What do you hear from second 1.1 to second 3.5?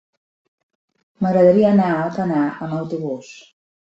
M'agradaria anar a Alcanar amb autobús.